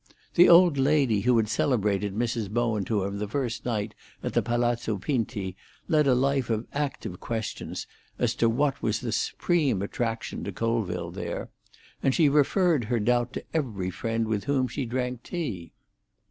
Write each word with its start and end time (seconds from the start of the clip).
The 0.33 0.49
old 0.49 0.79
lady 0.79 1.19
who 1.21 1.37
had 1.37 1.47
celebrated 1.47 2.15
Mrs. 2.15 2.49
Bowen 2.49 2.85
to 2.85 3.03
him 3.03 3.19
the 3.19 3.27
first 3.27 3.65
night 3.65 3.93
at 4.23 4.33
Palazzo 4.43 4.97
Pinti 4.97 5.55
led 5.87 6.07
a 6.07 6.15
life 6.15 6.49
of 6.49 6.65
active 6.73 7.19
questions 7.19 7.85
as 8.17 8.33
to 8.33 8.49
what 8.49 8.81
was 8.81 9.01
the 9.01 9.11
supreme 9.11 9.83
attraction 9.83 10.43
to 10.43 10.51
Colville 10.51 11.11
there, 11.11 11.51
and 12.01 12.15
she 12.15 12.29
referred 12.29 12.85
her 12.85 12.99
doubt 12.99 13.31
to 13.33 13.43
every 13.53 13.91
friend 13.91 14.27
with 14.27 14.45
whom 14.45 14.67
she 14.67 14.87
drank 14.87 15.21
tea. 15.21 15.71